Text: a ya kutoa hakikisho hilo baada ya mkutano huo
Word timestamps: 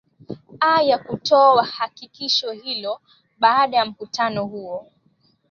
a 0.59 0.81
ya 0.83 0.97
kutoa 0.97 1.63
hakikisho 1.65 2.51
hilo 2.51 3.01
baada 3.39 3.77
ya 3.77 3.85
mkutano 3.85 4.45
huo 4.45 4.91